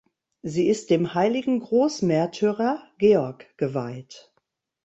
Sie 0.41 0.67
ist 0.67 0.89
dem 0.89 1.13
Heiligen 1.13 1.59
Großmärtyrer 1.59 2.81
Georg 2.97 3.45
geweiht. 3.57 4.33